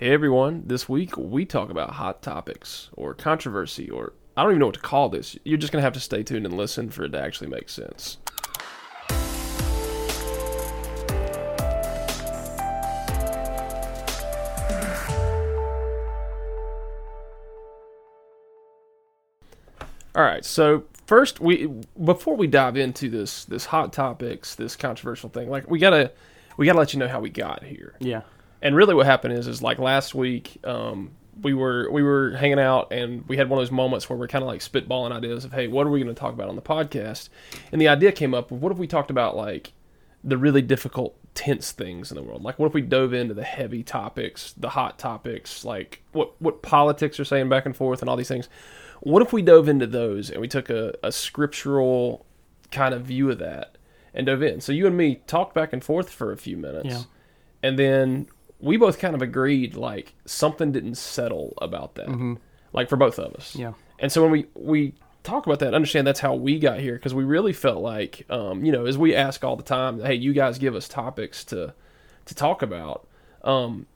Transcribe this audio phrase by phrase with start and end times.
[0.00, 4.60] Hey everyone, this week we talk about hot topics or controversy or I don't even
[4.60, 5.36] know what to call this.
[5.42, 7.68] You're just going to have to stay tuned and listen for it to actually make
[7.68, 8.18] sense.
[20.14, 21.68] All right, so first we
[22.04, 26.12] before we dive into this this hot topics, this controversial thing, like we got to
[26.56, 28.22] we got to let you know how we got here Yeah.
[28.62, 31.10] And really what happened is is like last week um,
[31.42, 34.26] we were we were hanging out and we had one of those moments where we're
[34.28, 36.56] kind of like spitballing ideas of hey what are we going to talk about on
[36.56, 37.28] the podcast?
[37.72, 39.72] And the idea came up of what if we talked about like
[40.24, 42.42] the really difficult tense things in the world?
[42.42, 46.60] Like what if we dove into the heavy topics the hot topics like what what
[46.62, 48.48] politics are saying back and forth and all these things?
[49.00, 52.26] What if we dove into those and we took a, a scriptural
[52.72, 53.78] kind of view of that
[54.12, 54.60] and dove in?
[54.60, 57.02] So you and me talked back and forth for a few minutes Yeah.
[57.62, 58.26] and then
[58.60, 62.36] we both kind of agreed like something didn't settle about that
[62.72, 63.72] like for both of us Yeah.
[63.98, 67.14] and so when we we talk about that understand that's how we got here because
[67.14, 70.32] we really felt like um, you know as we ask all the time hey you
[70.32, 71.74] guys give us topics to
[72.24, 73.06] to talk about
[73.44, 73.86] um,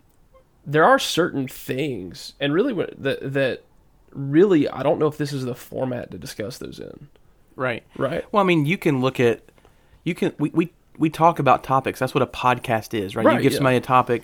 [0.67, 3.63] there are certain things and really that that
[4.13, 7.09] really i don't know if this is the format to discuss those in
[7.55, 7.83] Right.
[7.99, 9.43] right Well, I mean, you can look at,
[10.05, 11.99] you can we we, we talk about topics.
[11.99, 13.27] That's what a podcast is, right?
[13.27, 13.57] Right, you give yeah.
[13.59, 14.23] somebody a topic,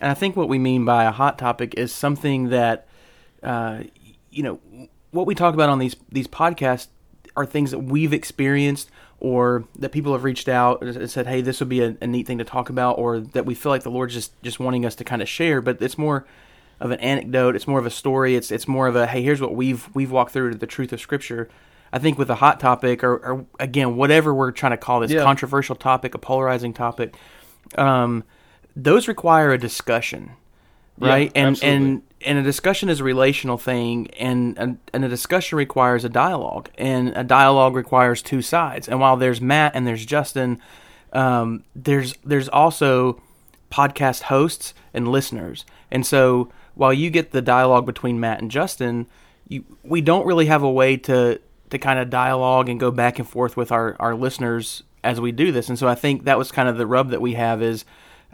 [0.00, 2.86] and I think what we mean by a hot topic is something that,
[3.42, 3.80] uh,
[4.30, 4.60] you know,
[5.10, 6.88] what we talk about on these these podcasts
[7.36, 11.60] are things that we've experienced or that people have reached out and said, "Hey, this
[11.60, 13.90] would be a, a neat thing to talk about," or that we feel like the
[13.90, 15.60] Lord's just just wanting us to kind of share.
[15.62, 16.26] But it's more
[16.80, 17.56] of an anecdote.
[17.56, 18.36] It's more of a story.
[18.36, 20.92] It's it's more of a hey, here's what we've we've walked through to the truth
[20.92, 21.48] of Scripture.
[21.92, 25.10] I think with a hot topic or, or again whatever we're trying to call this
[25.12, 25.22] Yeah.
[25.22, 27.14] controversial topic, a polarizing topic,
[27.78, 28.24] um,
[28.76, 30.32] those require a discussion,
[31.00, 31.32] Yeah, right?
[31.34, 31.76] and absolutely.
[31.86, 36.08] and and a discussion is a relational thing, and, and and a discussion requires a
[36.08, 38.88] dialogue, and a dialogue requires two sides.
[38.88, 40.60] And while there's Matt and there's Justin,
[41.12, 43.20] um, there's there's also
[43.70, 49.06] podcast hosts and listeners, and so while you get the dialogue between Matt and Justin,
[49.48, 53.18] you we don't really have a way to to kind of dialogue and go back
[53.18, 55.68] and forth with our our listeners as we do this.
[55.68, 57.84] And so I think that was kind of the rub that we have is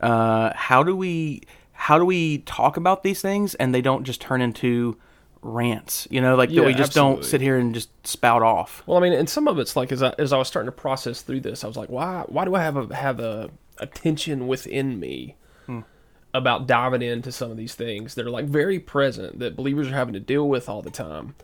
[0.02, 1.42] uh, how do we
[1.72, 4.96] how do we talk about these things and they don't just turn into
[5.44, 8.96] rants you know like that we just don't sit here and just spout off Well,
[8.96, 11.22] I mean, and some of it's like as I, as I was starting to process
[11.22, 14.46] through this, I was like, why why do I have a have a, a tension
[14.46, 15.36] within me
[16.34, 19.94] about diving into some of these things that are like very present that believers are
[19.94, 21.34] having to deal with all the time?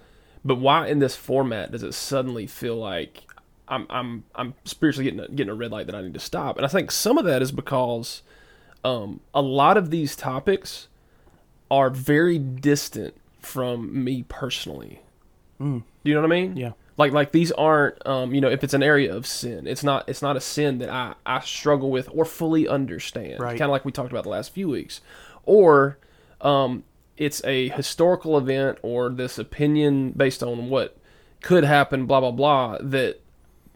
[0.44, 3.24] But why in this format does it suddenly feel like
[3.66, 6.56] I'm I'm I'm spiritually getting a, getting a red light that I need to stop?
[6.56, 8.22] And I think some of that is because
[8.88, 10.88] um, a lot of these topics
[11.70, 15.00] are very distant from me personally.
[16.04, 16.56] Do you know what I mean?
[16.56, 16.72] Yeah.
[16.96, 20.08] Like like these aren't um, you know if it's an area of sin, it's not
[20.08, 23.40] it's not a sin that I I struggle with or fully understand.
[23.40, 23.58] Right.
[23.58, 25.00] Kind of like we talked about the last few weeks,
[25.44, 25.98] or
[26.40, 26.84] um,
[27.16, 30.96] it's a historical event or this opinion based on what
[31.42, 32.06] could happen.
[32.06, 32.78] Blah blah blah.
[32.80, 33.20] That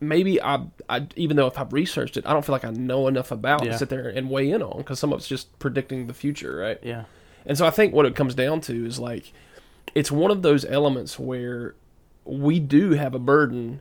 [0.03, 3.09] maybe I, I even though if I've researched it, I don't feel like I know
[3.09, 3.73] enough about Yeah.
[3.73, 6.57] to sit there and weigh in on because some of it's just predicting the future,
[6.57, 6.79] right?
[6.83, 7.05] yeah
[7.47, 9.33] And so I think what it comes down to is like
[9.95, 11.75] it's one of those elements where
[12.25, 13.81] we do have a burden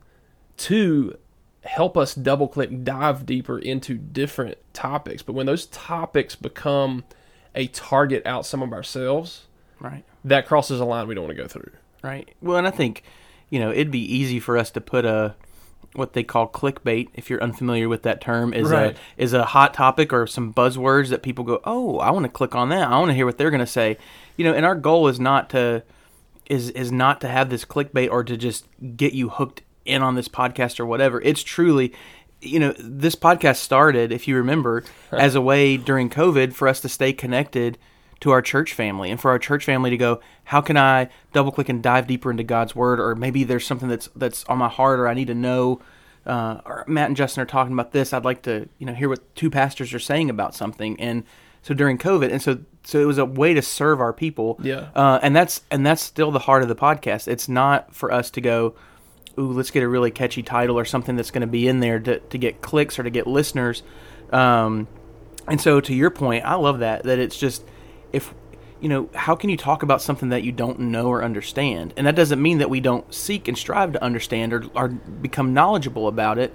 [0.57, 1.17] to
[1.63, 5.21] help us double click dive deeper into different topics.
[5.21, 7.03] But when those topics become
[7.55, 9.45] a target out some of ourselves,
[9.79, 11.71] right that crosses a line we don't want to go through.
[12.03, 13.01] right well and i think
[13.49, 15.35] you know it'd be easy for us to put a
[15.93, 18.95] what they call clickbait if you're unfamiliar with that term is Right.
[18.95, 22.31] a is a hot topic or some buzzwords that people go oh i want to
[22.31, 22.87] click on that.
[22.87, 23.97] I want to hear what they're going to say.
[24.37, 25.83] You know and our goal is not to
[26.49, 28.65] is is not to have this clickbait or to just
[28.95, 31.21] get you hooked in on this podcast or whatever.
[31.21, 31.93] It's truly
[32.41, 36.79] you know this podcast started if you remember as a way during covid for us
[36.81, 37.77] to stay connected
[38.21, 41.51] to our church family and for our church family to go how can i double
[41.51, 42.99] click and dive deeper into god's word?
[42.99, 45.81] Or maybe there's something that's that's on my heart or i need to know
[46.25, 48.13] uh, or matt and justin are talking about this.
[48.13, 50.99] I'd like to you know hear what two pastors are saying about something.
[50.99, 51.23] And
[51.61, 54.59] so during covid and so so it was a way to serve our people.
[54.61, 54.89] Yeah.
[54.95, 57.27] uh, and that's and that's still the heart of the podcast.
[57.27, 58.75] It's not for us to go
[59.37, 61.99] ooh, let's get a really catchy title or something that's going to be in there
[61.99, 63.83] to, to get clicks or to get listeners.
[64.31, 64.87] Um,
[65.47, 67.63] and so, to your point, I love that, that it's just,
[68.13, 68.33] if,
[68.79, 71.93] you know, how can you talk about something that you don't know or understand?
[71.97, 75.53] And that doesn't mean that we don't seek and strive to understand or, or become
[75.53, 76.53] knowledgeable about it.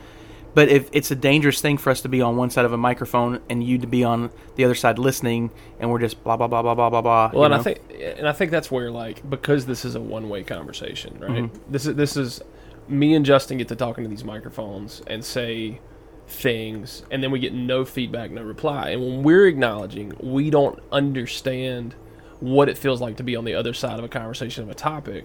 [0.55, 2.79] But if it's a dangerous thing for us to be on one side of a
[2.79, 6.47] microphone and you to be on the other side listening, and we're just blah blah
[6.47, 7.31] blah blah blah blah blah.
[7.35, 10.31] Well, and I think, and I think that's where like because this is a one
[10.31, 11.31] way conversation, right?
[11.31, 11.70] Mm-hmm.
[11.70, 12.41] This is this is
[12.88, 15.79] me and Justin get to talking to these microphones and say
[16.28, 18.90] things, and then we get no feedback, no reply.
[18.90, 21.94] And when we're acknowledging we don't understand
[22.40, 24.75] what it feels like to be on the other side of a conversation of a
[24.75, 25.25] topic,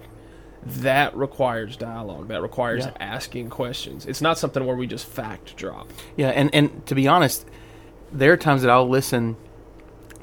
[0.64, 2.28] that requires dialogue.
[2.28, 2.92] That requires Yeah.
[3.00, 4.06] asking questions.
[4.06, 5.90] It's not something where we just fact drop.
[6.16, 7.46] Yeah, and and to be honest,
[8.12, 9.38] there are times that I'll listen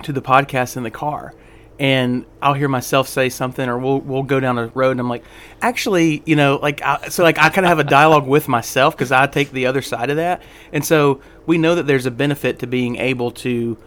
[0.05, 1.35] to the podcast in the car,
[1.79, 5.09] and I'll hear myself say something, or we'll we'll go down a road, and I'm
[5.09, 5.25] like,
[5.63, 8.97] actually, you know, like I, so, like I kind of have a dialogue with myself
[8.97, 10.43] because I take the other side of that,
[10.73, 13.79] and so we know that there's a benefit to being able to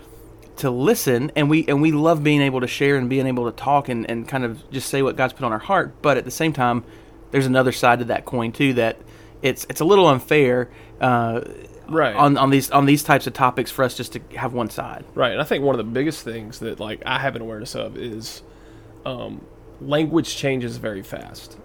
[0.57, 3.55] to listen and we and we love being able to share and being able to
[3.57, 5.93] talk and, and kind of just say what God's put on our heart.
[6.01, 6.83] But at the same time
[7.31, 8.97] there's another side to that coin too that
[9.41, 11.41] it's it's a little unfair uh,
[11.91, 12.15] Right.
[12.15, 15.05] on on these on these types of topics for us just to have one side
[15.13, 17.75] Right, and I think one of the biggest things that like I have an awareness
[17.75, 18.41] of is
[19.05, 19.45] um,
[19.81, 21.57] language changes very fast.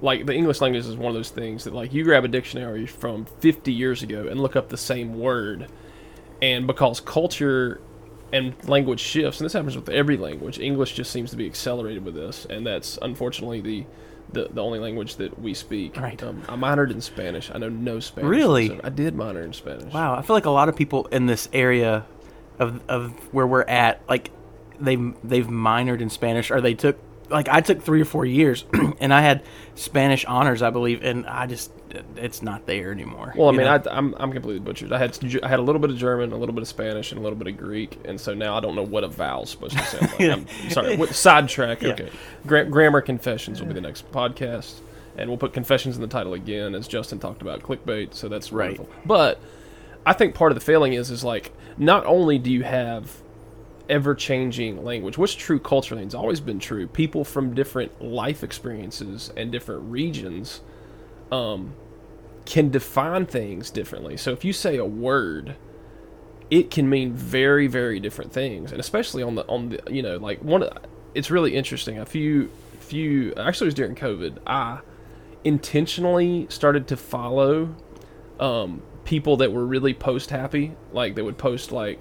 [0.00, 2.86] Like the English language is one of those things that like you grab a dictionary
[2.86, 5.66] from 50 years ago and look up the same word,
[6.40, 7.80] and because culture
[8.32, 12.04] and language shifts, and this happens with every language, English just seems to be accelerated
[12.04, 13.86] with this, and that's unfortunately the
[14.32, 15.96] the, the only language that we speak.
[15.96, 16.22] Right.
[16.22, 17.50] Um, I minored in Spanish.
[17.52, 18.28] I know no Spanish.
[18.28, 18.68] Really?
[18.68, 19.92] so I did minor in Spanish.
[19.92, 22.04] wow I feel like a lot of people in this area
[22.58, 24.30] of of where we're at like
[24.80, 26.98] they they've minored in Spanish or they took
[27.30, 28.64] like I took three or four years
[29.00, 29.42] and I had
[29.74, 31.72] Spanish honors I believe and I just
[32.16, 33.72] it's not there anymore Well, I mean, know?
[33.72, 34.92] I, I'm I'm completely butchered.
[34.92, 37.18] I had I had a little bit of German, a little bit of Spanish, and
[37.20, 39.76] a little bit of Greek, and so now I don't know what a vowel's supposed
[39.76, 40.20] to sound like.
[40.20, 40.96] I'm sorry.
[40.96, 41.82] What, sidetrack.
[41.82, 41.90] Yeah.
[41.92, 42.10] Okay.
[42.46, 44.80] Gra- grammar confessions will be the next podcast,
[45.16, 48.14] and we'll put confessions in the title again, as Justin talked about clickbait.
[48.14, 48.78] So that's Right.
[48.78, 48.88] wonderful.
[49.06, 49.40] But
[50.04, 53.10] I think part of the failing is is like not only do you have
[53.88, 56.86] ever changing language, What's true culturally has always been true.
[56.86, 60.60] People from different life experiences and different regions
[61.30, 61.74] um,
[62.44, 64.16] can define things differently.
[64.16, 65.56] So if you say a word,
[66.50, 70.16] it can mean very, very different things, and especially on the on the you know
[70.16, 70.68] like one.
[71.14, 71.98] It's really interesting.
[71.98, 74.38] A few few actually it was during COVID.
[74.46, 74.80] I
[75.44, 77.74] intentionally started to follow
[78.40, 82.00] um, people that were really post happy, like they would post like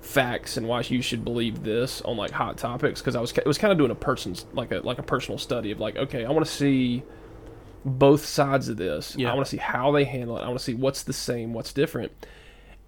[0.00, 3.46] facts and why you should believe this on like hot topics because I was it
[3.46, 6.24] was kind of doing a person's like a like a personal study of like okay
[6.24, 7.02] I want to see
[7.86, 9.14] both sides of this.
[9.16, 9.30] Yeah.
[9.30, 10.42] I want to see how they handle it.
[10.42, 12.12] I want to see what's the same, what's different.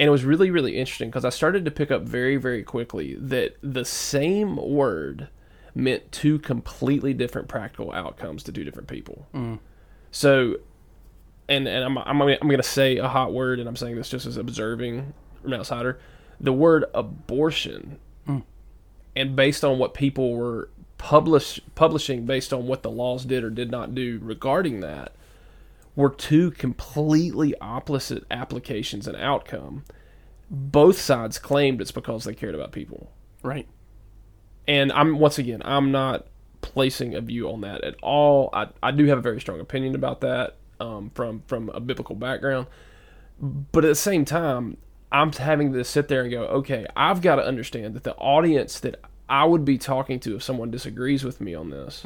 [0.00, 3.17] And it was really really interesting because I started to pick up very very quickly
[3.21, 5.29] that the same word
[5.75, 9.27] meant two completely different practical outcomes to two different people.
[9.33, 9.61] Mm.
[10.11, 10.56] So
[11.49, 13.97] and and I'm I'm gonna- I'm going to say a hot word, and I'm saying
[13.97, 15.99] this just as observing from an outsider.
[16.41, 18.43] The word abortion, mm.
[19.17, 23.50] and based on what people were publish publishing, based on what the laws did or
[23.50, 25.12] did not do regarding that,
[25.97, 29.85] were two completely opposite applications and outcome.
[30.50, 33.12] Both sides claimed it's because they cared about people
[33.43, 33.69] right
[34.67, 36.27] and I'm once again I'm not
[36.61, 38.50] placing a view on that at all.
[38.53, 42.15] I, I do have a very strong opinion about that um, from from a biblical
[42.15, 42.67] background,
[43.41, 44.77] but at the same time
[45.11, 48.79] I'm having to sit there and go, okay, I've got to understand that the audience
[48.81, 52.05] that I would be talking to if someone disagrees with me on this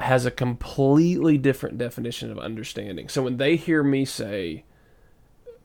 [0.00, 3.08] has a completely different definition of understanding.
[3.08, 4.64] So when they hear me say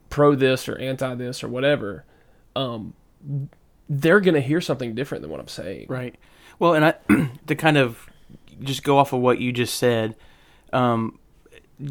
[0.09, 2.05] pro this or anti this or whatever,
[2.55, 2.93] um,
[3.89, 5.87] they're going to hear something different than what I'm saying.
[5.89, 6.15] Right.
[6.59, 6.95] Well, and I
[7.47, 8.07] to kind of
[8.61, 10.15] just go off of what you just said,
[10.73, 11.19] um,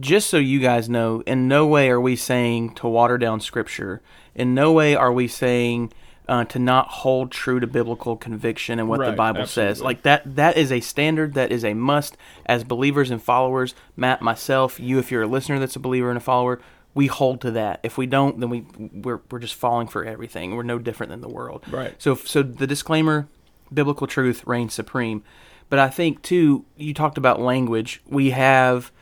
[0.00, 4.02] just so you guys know, in no way are we saying to water down Scripture.
[4.34, 5.92] In no way are we saying
[6.28, 9.80] uh, to not hold true to biblical conviction and what the Right, Bible says.
[9.80, 10.36] Like that.
[10.36, 11.34] That is a standard.
[11.34, 12.16] That is a must
[12.46, 13.74] as believers and followers.
[13.96, 16.60] Matt, myself, you, if you're a listener that's a believer and a follower.
[16.94, 17.80] We hold to that.
[17.82, 20.56] If we don't, then we we're, we're just falling for everything.
[20.56, 21.62] We're no different than the world.
[21.70, 21.94] Right.
[21.98, 23.28] So, so the disclaimer:
[23.72, 25.22] biblical truth reigns supreme.
[25.68, 28.00] But I think too, you talked about language.
[28.06, 28.92] We have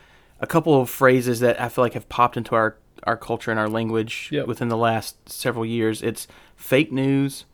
[0.41, 3.61] a couple of phrases that I feel like have popped into our our culture and
[3.61, 4.47] our language Yep.
[4.47, 6.03] within the last several years.
[6.03, 7.45] It's fake news,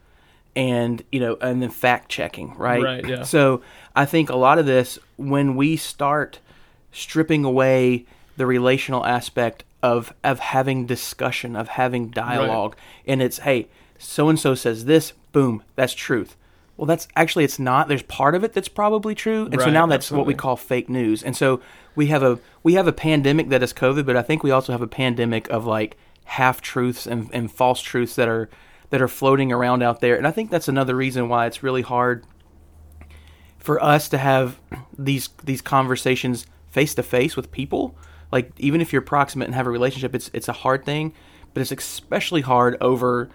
[0.57, 2.83] and you know, and then fact checking, right?
[2.83, 3.23] Right, yeah.
[3.23, 3.63] So
[3.95, 6.39] I think a lot of this, when we start
[6.93, 8.05] stripping away
[8.37, 12.77] the relational aspect of of having discussion, of having dialogue,
[13.07, 16.37] and it's hey, so and so says this, boom, that's truth.
[16.81, 17.89] Well, that's actually it's not.
[17.89, 20.89] There's part of it that's probably true, and so now that's what we call fake
[20.89, 21.23] news.
[21.23, 21.61] And so
[21.95, 24.73] we have a we have a pandemic that is COVID, but I think we also
[24.73, 28.49] have a pandemic of like half truths and, and false truths that are
[28.89, 30.17] that are floating around out there.
[30.17, 32.25] And I think that's another reason why it's really hard
[33.59, 34.59] for us to have
[34.99, 37.95] these these conversations face to face with people.
[38.33, 41.13] Like even if you're proximate and have a relationship, it's it's a hard thing,
[41.53, 43.29] but it's especially hard over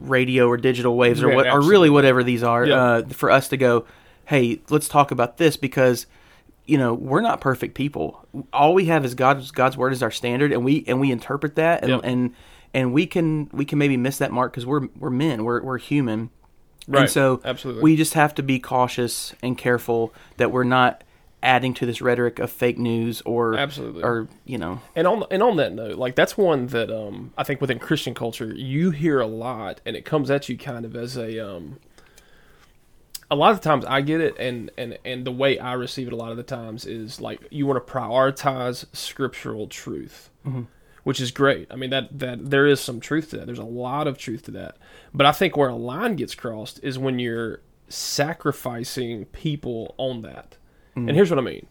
[0.00, 2.74] radio or digital waves or Yeah, what or really whatever these are Yeah.
[2.82, 3.84] uh, for us to go,
[4.26, 6.06] hey, let's talk about this because
[6.66, 8.26] you know we're not perfect people.
[8.52, 11.54] All we have is God's God's word is our standard, and we and we interpret
[11.56, 12.00] that and Yep.
[12.04, 12.34] and
[12.74, 15.78] and we can we can maybe miss that mark because we're we're men, we're we're
[15.78, 16.30] human.
[16.88, 17.02] Right.
[17.02, 17.82] And so Absolutely.
[17.82, 21.02] we just have to be cautious and careful that we're not
[21.42, 24.02] adding to this rhetoric of fake news or Absolutely.
[24.02, 27.44] or you know And on and on that note, like that's one that um, I
[27.44, 30.96] think within Christian culture you hear a lot, and it comes at you kind of
[30.96, 31.78] as a um,
[33.30, 36.12] a lot of times I get it, and and and the way I receive it
[36.12, 40.30] a lot of the times is like you want to prioritize scriptural truth,
[41.04, 41.68] which is great.
[41.70, 43.46] I mean that that there is some truth to that.
[43.46, 44.76] There's a lot of truth to that,
[45.12, 50.56] but I think where a line gets crossed is when you're sacrificing people on that.
[50.96, 51.66] And here's what I mean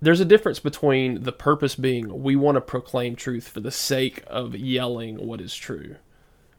[0.00, 4.22] there's a difference between the purpose being we want to proclaim truth for the sake
[4.26, 5.96] of yelling what is true,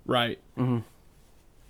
[0.05, 0.39] right?
[0.57, 0.79] Mm-hmm.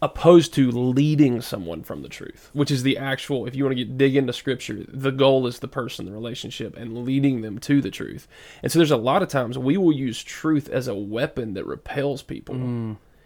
[0.01, 3.45] Opposed to leading someone from the truth, which is the actual.
[3.45, 6.77] If you want to get dig into scripture, the goal is the person, the relationship,
[6.77, 8.25] and leading them to the truth.
[8.63, 11.65] And so there's a lot of times we will use truth as a weapon that
[11.65, 12.55] repels people.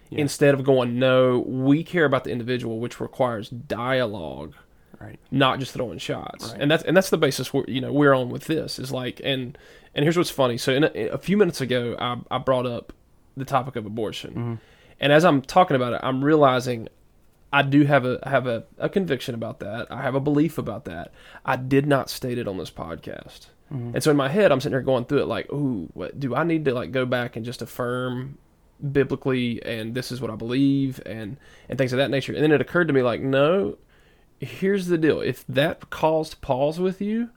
[0.09, 4.55] Instead of going, no, we care about the individual, which requires dialogue
[5.03, 6.53] right not just throwing shots.
[6.57, 9.21] And that's and that's the basis we're you know we're on with this is like
[9.23, 9.57] and
[9.95, 10.57] and here's what's funny.
[10.57, 12.93] So in a, a few minutes ago, I, I brought up
[13.37, 14.55] the topic of abortion, mm-hmm.
[14.99, 16.87] and as I'm talking about it, I'm realizing
[17.51, 19.87] I do have a have a, a conviction about that.
[19.91, 21.13] I have a belief about that.
[21.45, 23.47] I did not state it on this podcast.
[23.71, 23.91] Mm-hmm.
[23.95, 26.35] And so in my head, I'm sitting there going through it like, ooh, what, do
[26.35, 28.37] I need to like go back and just affirm
[28.91, 31.37] biblically and this is what I believe and
[31.69, 32.33] and things of that nature.
[32.33, 33.77] And then it occurred to me like, no,
[34.39, 35.21] here's the deal.
[35.21, 37.29] If that caused pause with you,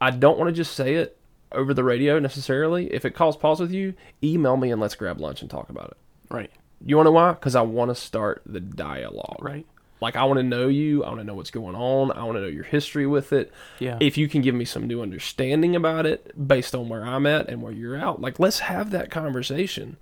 [0.00, 1.18] I don't want to just say it
[1.52, 2.92] over the radio necessarily.
[2.92, 5.88] If it caused pause with you, email me and let's grab lunch and talk about
[5.88, 5.96] it.
[6.34, 6.50] right
[6.84, 7.32] You want to know why?
[7.32, 9.38] Because I want to start the dialogue.
[9.40, 9.66] right
[10.00, 11.04] Like I want to know you.
[11.04, 12.12] I want to know what's going on.
[12.12, 13.52] I want to know your history with it.
[13.78, 13.98] Yeah.
[14.00, 17.48] If you can give me some new understanding about it based on where I'm at
[17.48, 19.96] and where you're out, like let's have that conversation.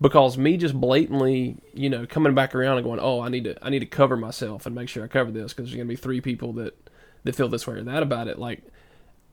[0.00, 3.64] Because me just blatantly, you know, coming back around and going, oh, I need to,
[3.64, 5.96] I need to cover myself and make sure I cover this because there's gonna be
[5.96, 6.90] three people that
[7.22, 8.38] that feel this way or that about it.
[8.38, 8.62] Like,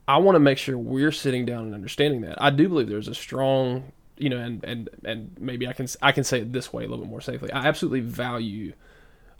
[0.08, 2.42] I want to make sure we're sitting down and understanding that.
[2.42, 6.12] I do believe there's a strong, you know, and and and maybe I can I
[6.12, 7.52] can say it this way a little bit more safely.
[7.52, 8.72] I absolutely value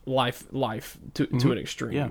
[0.06, 1.50] life life to to mm-hmm.
[1.52, 1.92] an extreme.
[1.92, 2.10] Yeah.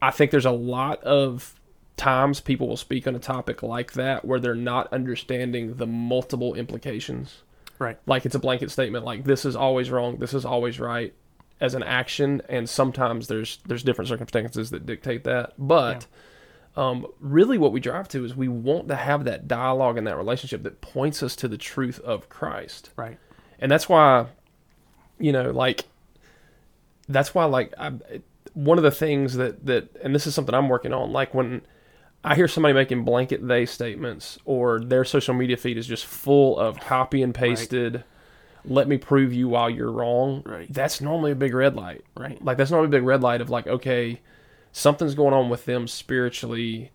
[0.00, 1.54] I think there's a lot of
[1.96, 6.54] times people will speak on a topic like that where they're not understanding the multiple
[6.54, 7.42] implications.
[7.78, 7.98] Right.
[8.06, 11.14] Like it's a blanket statement like this is always wrong, this is always right
[11.60, 15.54] as an action and sometimes there's there's different circumstances that dictate that.
[15.58, 16.06] But
[16.76, 20.16] um, really what we drive to is we want to have that dialogue and that
[20.16, 22.90] relationship that points us to the truth of Christ.
[22.96, 23.18] Right.
[23.58, 24.26] And that's why
[25.18, 25.84] you know like
[27.08, 27.92] that's why like I,
[28.54, 31.62] one of the things that that and this is something i'm working on like when
[32.24, 36.58] i hear somebody making blanket they statements or their social media feed is just full
[36.58, 38.04] of copy and pasted
[38.64, 40.66] let me prove you while you're wrong Right.
[40.72, 42.42] that's normally a big red light Right.
[42.44, 44.20] like that's normally a big red light of like okay
[44.72, 46.90] something's going on with them spiritually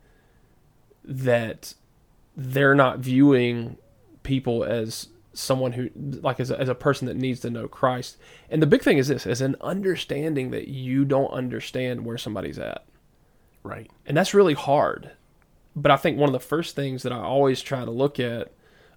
[1.03, 1.74] that
[2.36, 3.77] they're not viewing
[4.24, 5.89] people as someone who
[6.22, 8.18] like as a, as a person that needs to know Christ.
[8.50, 12.58] And the big thing is this: is an understanding that you don't understand where somebody's
[12.60, 12.86] at,
[13.63, 15.12] right and that's really hard.
[15.75, 18.51] But I think one of the first things that I always try to look at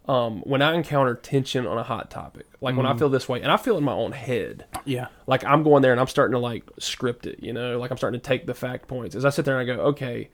[0.08, 3.42] um, when I encounter tension on a hot topic, like when I feel this way,
[3.42, 6.32] and I feel in my own head, yeah like I'm going there and I'm starting
[6.32, 9.16] to like script it, you know, like I'm starting to take the fact points.
[9.16, 10.30] As I sit there and I go, okay,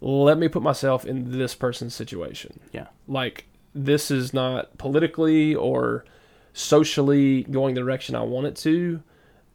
[0.00, 2.60] let me put myself in this person's situation.
[2.72, 6.04] yeah Like this is not politically or
[6.52, 9.02] socially going the direction I want it to,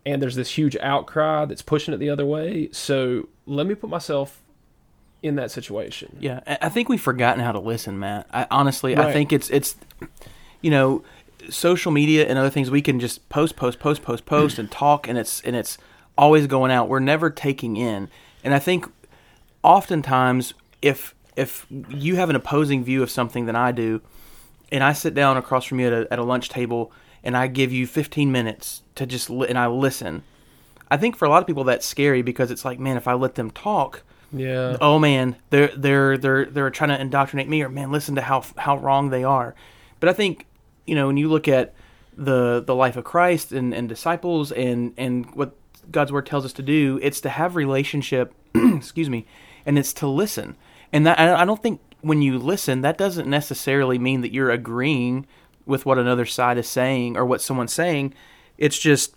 [0.05, 2.69] and there's this huge outcry that's pushing it the other way.
[2.71, 4.41] So let me put myself
[5.23, 6.15] in that situation.
[6.19, 8.27] Yeah, I think we've forgotten how to listen, Matt.
[8.31, 9.75] I, honestly, I think it's it's,
[10.61, 11.03] you know,
[11.49, 12.69] social media and other things.
[12.69, 15.77] We can just post, post, post, post, post, and talk, and it's and it's
[16.17, 16.87] always going out.
[16.87, 18.09] We're never taking in,
[18.43, 18.85] and I think
[19.63, 24.01] oftentimes if if you have an opposing view of something than I do,
[24.71, 26.91] and I sit down across from you at a, at a lunch table
[27.23, 30.23] and I give you 15 minutes to just li- and I listen,
[30.89, 33.13] I think for a lot of people that's scary because it's like, man, if I
[33.13, 34.77] let them talk, Yeah.
[34.81, 38.43] oh man, they're they're they're they're trying to indoctrinate me, or man, listen to how
[38.57, 39.55] how wrong they are.
[39.99, 40.45] But I think
[40.85, 41.73] you know when you look at
[42.15, 45.55] the the life of Christ and, and disciples and and what
[45.91, 48.33] God's word tells us to do, it's to have relationship.
[48.55, 49.25] excuse me,
[49.65, 50.55] and it's to listen.
[50.93, 54.51] And that I I don't think when you listen, that doesn't necessarily mean that you're
[54.51, 55.25] agreeing
[55.65, 58.13] with what another side is saying or what someone's saying.
[58.57, 59.13] It's just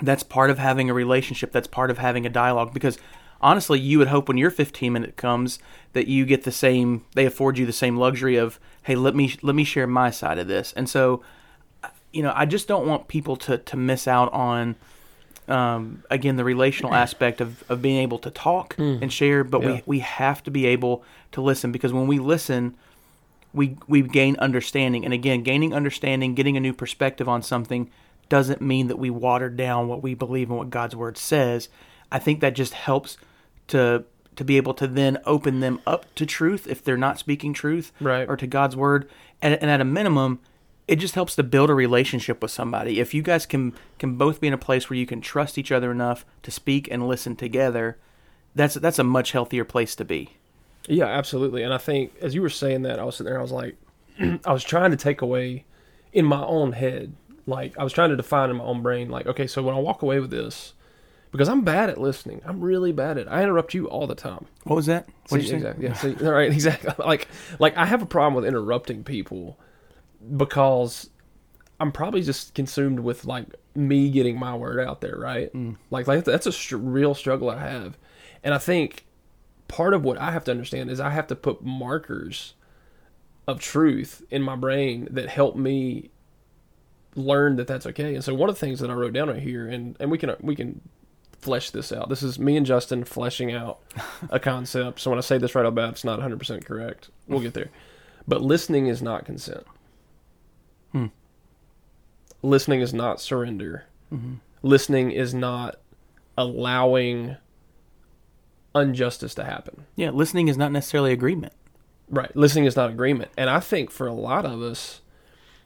[0.00, 2.98] that's part of having a relationship that's part of having a dialogue because
[3.40, 5.58] honestly you would hope when your 15 minute comes
[5.92, 9.36] that you get the same they afford you the same luxury of hey let me
[9.42, 10.72] let me share my side of this.
[10.74, 11.22] And so
[12.12, 14.76] you know i just don't want people to to miss out on
[15.48, 19.72] um, again the relational aspect of, of being able to talk and share but Yeah.
[19.72, 22.74] we we have to be able to listen because when we listen
[23.54, 25.04] we we gain understanding.
[25.04, 27.90] And again gaining understanding getting a new perspective on something
[28.32, 31.68] doesn't mean that we water down what we believe and what God's word says
[32.10, 33.16] i think that just helps
[33.68, 34.04] to
[34.36, 37.92] to be able to then open them up to truth if they're not speaking truth
[38.00, 38.26] Right.
[38.28, 39.08] or to God's word
[39.42, 40.40] and, and at a minimum
[40.88, 44.40] it just helps to build a relationship with somebody if you guys can can both
[44.40, 47.36] be in a place where you can trust each other enough to speak and listen
[47.36, 47.98] together
[48.54, 50.22] that's that's a much healthier place to be
[50.88, 51.62] Yeah, absolutely.
[51.62, 53.76] And I think as you were saying that, I was sitting there, I was like,
[54.50, 55.64] I was trying to take away
[56.12, 57.12] in my own head,
[57.46, 59.78] like I was trying to define in my own brain, like, okay, so when I
[59.78, 60.74] walk away with this,
[61.30, 63.30] because I'm bad at listening, I'm really bad at.
[63.32, 64.46] I interrupt you all the time.
[64.64, 65.86] what was that what See, exactly.
[65.86, 65.92] Yeah.
[65.94, 66.52] See, all right.
[66.52, 66.92] Exactly.
[67.04, 69.58] Like, like I have a problem with interrupting people
[70.36, 71.10] because
[71.80, 75.52] I'm probably just consumed with like me getting my word out there, right?
[75.52, 75.76] Mm.
[75.90, 77.98] Like, like that's a str- real struggle I have,
[78.44, 79.06] and I think
[79.68, 82.54] part of what I have to understand is I have to put markers
[83.48, 86.10] of truth in my brain that help me
[87.14, 88.14] learn that that's okay.
[88.14, 90.18] And so one of the things that I wrote down right here, and and we
[90.18, 90.80] can we can
[91.40, 92.08] flesh this out.
[92.08, 93.80] This is me and Justin fleshing out
[94.30, 95.00] a concept.
[95.00, 97.10] So when I say this right out bad, it's not 100% correct.
[97.26, 97.70] We'll get there.
[98.28, 99.66] But listening is not consent.
[100.92, 101.06] Hmm.
[102.42, 103.86] Listening is not surrender.
[104.62, 105.76] Listening is not
[106.36, 107.36] allowing
[108.74, 109.86] injustice to happen.
[109.96, 111.52] Yeah, listening is not necessarily agreement.
[112.08, 112.34] Right.
[112.36, 113.30] Listening is not agreement.
[113.36, 115.00] And I think for a lot of us,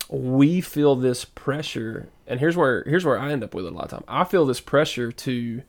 [0.09, 3.75] we feel this pressure and here's where here's where I end up with it a
[3.75, 4.05] lot of time.
[4.09, 5.63] I feel this pressure to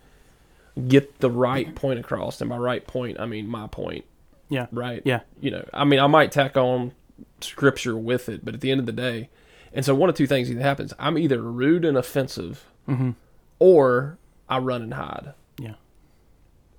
[0.88, 2.40] get the right point across.
[2.42, 4.06] And by right point I mean my point.
[4.50, 4.68] Yeah.
[4.72, 5.02] Right?
[5.06, 5.22] Yeah.
[5.42, 6.94] You know, I mean I might tack on
[7.42, 9.30] scripture with it, but at the end of the day
[9.74, 10.94] and so one of two things either happens.
[11.00, 13.12] I'm either rude and offensive Mm-hmm.
[13.60, 15.74] or I run and hide Yeah.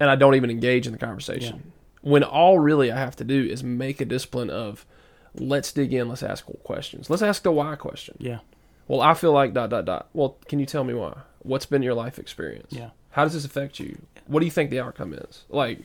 [0.01, 1.73] and I don't even engage in the conversation.
[2.01, 4.87] When all really I have to do is make a discipline of
[5.35, 7.11] let's dig in, let's ask questions.
[7.11, 8.17] Let's ask the why question.
[8.19, 8.39] Yeah.
[8.87, 10.09] Well, I feel like dot dot dot.
[10.13, 11.19] Well, can you tell me why?
[11.41, 12.73] What's been your life experience?
[12.73, 12.91] Yeah.
[13.11, 13.99] How does this affect you?
[14.27, 15.45] What do you think the outcome is?
[15.49, 15.81] Like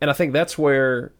[0.00, 1.12] and I think that's where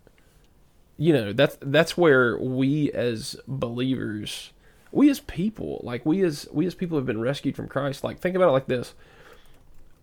[0.97, 4.53] you know, that's that's where we as believers
[4.91, 8.19] we as people, like we as we as people have been rescued from Christ, like
[8.19, 8.95] think about it like this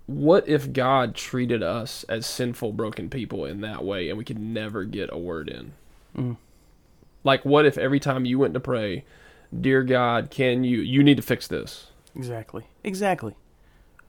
[0.08, 4.40] what if God treated us as sinful, broken people in that way and we could
[4.40, 5.74] never get a word in?
[6.16, 6.38] Mm.
[7.26, 9.04] Like, what if every time you went to pray,
[9.60, 11.88] Dear God, can you, you need to fix this?
[12.16, 12.66] Exactly.
[12.84, 13.36] Exactly.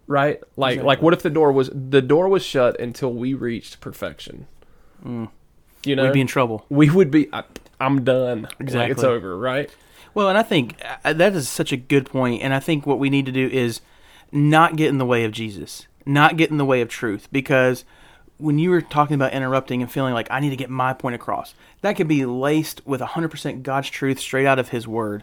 [0.06, 0.40] Right?
[0.56, 0.86] Like, Exactly.
[0.86, 4.46] like what if the door was, the door was shut until we reached perfection?
[5.04, 5.30] Mm.
[5.84, 6.64] You know, We'd be in trouble.
[6.68, 7.44] we would be, I,
[7.80, 8.48] I'm done.
[8.60, 9.70] Like, it's over, right?
[10.14, 12.98] Well, and I think uh, that is such a good point, and I think what
[12.98, 13.80] we need to do is
[14.32, 17.84] not get in the way of Jesus, not get in the way of truth, because
[18.38, 21.14] when you were talking about interrupting and feeling like I need to get my point
[21.14, 25.22] across, that could be laced with 100% God's truth straight out of His Word.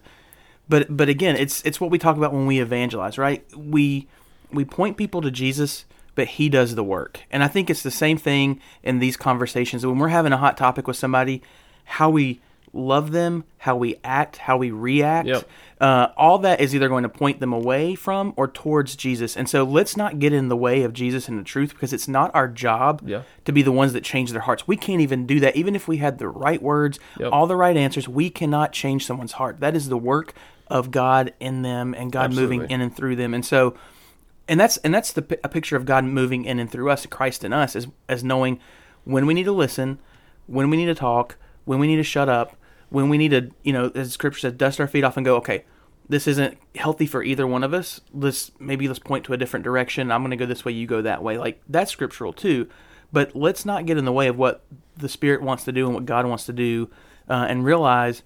[0.68, 3.46] But but again, it's it's what we talk about when we evangelize, right?
[3.56, 4.08] We
[4.52, 7.92] we point people to Jesus, but He does the work, and I think it's the
[7.92, 9.86] same thing in these conversations.
[9.86, 11.42] When we're having a hot topic with somebody,
[11.84, 12.40] how we
[12.74, 15.48] love them, how we act, how we react, Yep.
[15.80, 19.38] uh, all that is either going to point them away from or towards Jesus.
[19.38, 22.08] And so let's not get in the way of Jesus and the truth because it's
[22.08, 23.22] not our job Yeah.
[23.46, 24.68] to be the ones that change their hearts.
[24.68, 25.56] We can't even do that.
[25.56, 27.32] Even if we had the right words, Yep.
[27.32, 29.60] all the right answers, we cannot change someone's heart.
[29.60, 30.34] That is the work
[30.68, 33.36] of God in them and God moving in and through them.
[33.36, 33.76] And so,
[34.48, 37.44] and that's and that's the a picture of God moving in and through us, Christ
[37.44, 38.60] in us, as as knowing
[39.04, 40.00] when we need to listen,
[40.48, 42.56] when we need to talk, when we need to shut up,
[42.94, 45.36] when we need to, you know, as Scripture says, dust our feet off and go,
[45.38, 45.66] okay,
[46.08, 48.00] this isn't healthy for either one of us.
[48.14, 50.12] Let's maybe let's point to a different direction.
[50.12, 51.40] I'm going to go this way, you go that way.
[51.40, 52.70] Like that's scriptural too,
[53.12, 54.64] but let's not get in the way of what
[54.96, 56.88] the Spirit wants to do and what God wants to do,
[57.28, 58.22] uh, and realize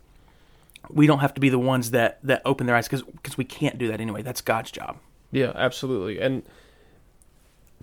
[0.90, 3.46] we don't have to be the ones that that open their eyes because because we
[3.46, 4.22] can't do that anyway.
[4.22, 4.98] That's God's job.
[5.32, 6.20] Yeah, absolutely.
[6.20, 6.44] And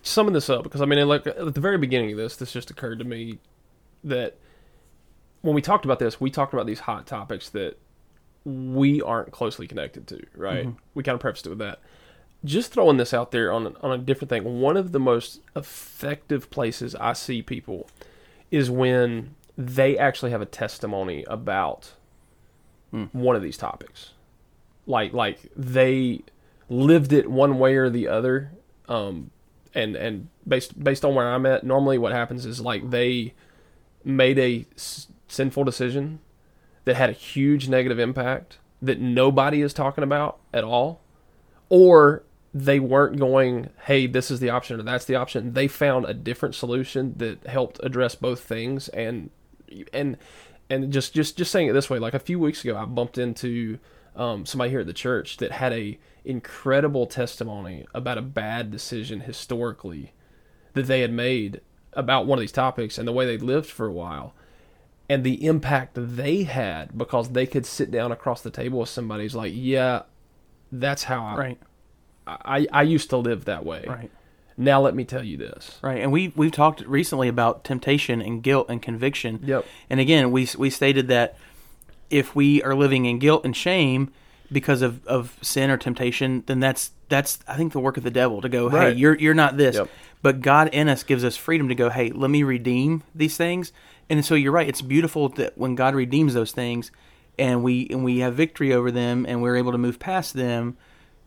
[0.02, 2.70] summing this up because I mean, like at the very beginning of this, this just
[2.70, 3.38] occurred to me
[4.02, 4.36] that
[5.44, 7.78] when we talked about this, we talked about these hot topics that
[8.46, 10.64] we aren't closely connected to, right?
[10.94, 11.80] We kind of prefaced it with that.
[12.46, 14.61] Just throwing this out there on on a different thing.
[14.62, 17.90] One of the most effective places I see people
[18.50, 21.92] is when they actually have a testimony about
[23.12, 24.12] one of these topics.
[24.87, 26.22] Like like they
[26.70, 28.50] lived it one way or the other.
[28.88, 29.30] Um,
[29.74, 33.35] and and based based on where I'm at, normally what happens is like they
[34.04, 34.64] made a
[35.28, 36.20] sinful decision
[36.84, 41.00] that had a huge negative impact that nobody is talking about at all,
[41.68, 45.54] or they weren't going, hey, this is the option or that's the option.
[45.54, 49.30] They found a different solution that helped address both things and
[49.92, 50.16] and
[50.70, 53.18] and just just just saying it this way, like a few weeks ago, I bumped
[53.18, 53.78] into
[54.14, 59.20] um, somebody here at the church that had a incredible testimony about a bad decision
[59.20, 60.12] historically
[60.74, 61.60] that they had made
[61.92, 64.34] about one of these topics and the way they lived for a while
[65.08, 69.24] and the impact they had because they could sit down across the table with somebody
[69.24, 70.02] who's like, yeah,
[70.72, 71.58] that's how I, Right.
[72.26, 73.84] I, I used to live that way.
[73.86, 74.10] Right.
[74.56, 75.78] Now let me tell you this.
[75.82, 79.40] Right, and we we've talked recently about temptation and guilt and conviction.
[79.44, 79.66] Yep.
[79.90, 81.36] And again, we we stated that
[82.08, 84.12] if we are living in guilt and shame
[84.52, 88.10] because of, of sin or temptation, then that's that's I think the work of the
[88.12, 88.96] devil to go, hey, Right.
[88.96, 89.74] you're you're not this.
[89.74, 89.88] Yep.
[90.22, 93.72] But God in us gives us freedom to go, hey, let me redeem these things.
[94.10, 96.90] And so you're right, it's beautiful that when God redeems those things
[97.38, 100.76] and we and we have victory over them and we're able to move past them,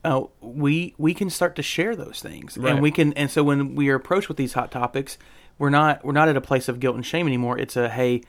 [0.05, 2.71] uh, we we can start to share those things, Right.
[2.73, 3.13] and we can.
[3.13, 5.17] And so when we are approached with these hot topics,
[5.57, 7.57] we're not we're not at a place of guilt and shame anymore.
[7.57, 8.21] It's a hey,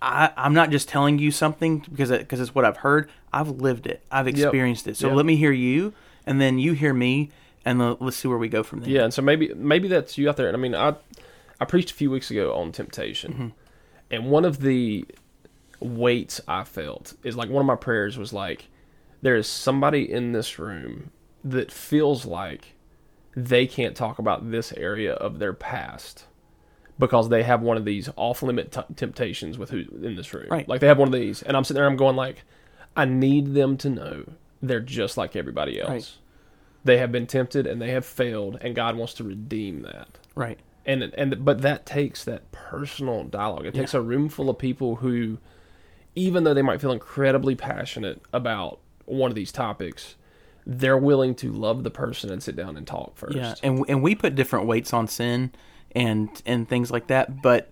[0.00, 3.10] I, I'm not just telling you something because because it's what I've heard.
[3.32, 4.02] I've lived it.
[4.10, 4.96] I've experienced it.
[4.96, 5.16] So Yep.
[5.16, 5.92] let me hear you,
[6.26, 7.30] and then you hear me,
[7.64, 8.90] and then let's see where we go from there.
[8.90, 10.46] Yeah, and so maybe maybe that's you out there.
[10.48, 10.94] And I mean, I
[11.60, 13.52] I preached a few weeks ago on temptation,
[14.12, 15.06] and one of the
[15.80, 18.68] weights I felt is like one of my prayers was like,
[19.22, 21.10] there is somebody in this room
[21.42, 22.74] that feels like
[23.34, 26.26] they can't talk about this area of their past
[26.98, 30.46] because they have one of these off limit t- temptations with who in this room.
[30.50, 30.68] Right.
[30.68, 32.44] Like they have one of these, and I'm sitting there, I'm going like,
[32.94, 34.24] I need them to know
[34.60, 35.90] they're just like everybody else.
[35.90, 36.10] Right.
[36.84, 40.18] They have been tempted and they have failed, and God wants to redeem that.
[40.34, 40.60] Right.
[40.84, 43.66] And and but that takes that personal dialogue.
[43.66, 45.38] It takes a room full of people who,
[46.14, 50.16] even though they might feel incredibly passionate about one of these topics,
[50.66, 53.36] they're willing to love the person and sit down and talk first.
[53.36, 55.52] Yeah, and and we put different weights on sin
[55.94, 57.70] and and things like that, but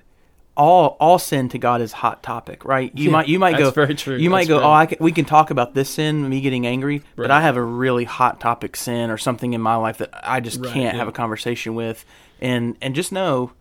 [0.57, 2.93] all all sin to God is hot topic, right?
[2.97, 4.17] You Yeah, might you might that's go very true.
[4.17, 6.41] You might That's go, very- oh, I can, we can talk about this sin, me
[6.41, 9.99] getting angry, but I have a really hot topic sin or something in my life
[9.99, 10.99] that I just Right, can't yeah.
[10.99, 12.05] have a conversation with,
[12.41, 13.53] and and just know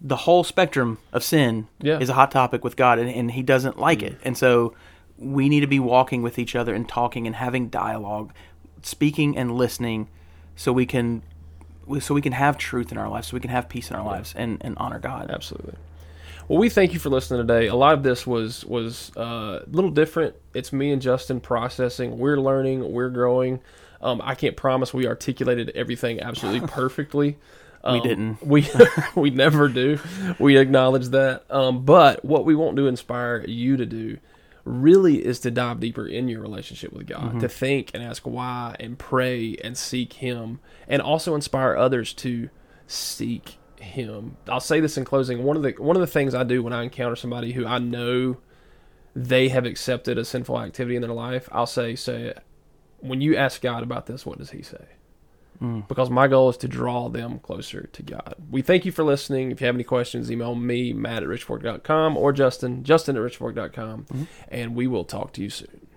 [0.00, 1.98] the whole spectrum of sin Yeah.
[1.98, 2.02] Mm.
[2.02, 4.74] is a hot topic with God, and, and He doesn't like it, and so
[5.18, 8.32] we need to be walking with each other and talking and having dialogue,
[8.82, 10.08] speaking and listening,
[10.56, 11.22] so we can
[12.00, 14.04] so we can have truth in our lives, so we can have peace in our
[14.04, 15.28] lives and, and honor God.
[15.30, 15.74] Absolutely.
[16.46, 17.66] Well, we thank you for listening today.
[17.66, 20.34] A lot of this was was uh, a little different.
[20.54, 22.18] It's me and Justin processing.
[22.18, 22.90] We're learning.
[22.92, 23.60] We're growing.
[24.00, 27.36] Um, I can't promise we articulated everything absolutely perfectly.
[27.82, 28.42] Um, didn't.
[28.46, 28.68] We
[29.14, 29.98] we never do.
[30.38, 31.44] We acknowledge that.
[31.50, 34.18] Um, but what we want to inspire you to do
[34.64, 38.76] really is to dive deeper in your relationship with God, to think and ask why
[38.78, 42.50] and pray and seek Him, and also inspire others to
[42.86, 44.36] seek Him.
[44.48, 45.42] I'll say this in closing.
[45.42, 47.78] One of the one of the things I do when I encounter somebody who I
[47.78, 48.36] know
[49.16, 52.34] they have accepted a sinful activity in their life, I'll say, say,
[52.98, 54.84] when you ask God about this, what does He say?
[55.60, 55.86] Mm.
[55.88, 58.36] because my goal is to draw them closer to God.
[58.50, 59.50] We thank you for listening.
[59.50, 64.04] If you have any questions, email me, matt at richfork.com, or Justin, justin at richfork.com,
[64.04, 64.24] mm-hmm.
[64.48, 65.89] and we will talk to you soon.